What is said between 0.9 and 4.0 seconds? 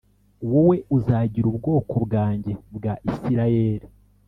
uzagira ubwoko bwanjye bwa Isirayeli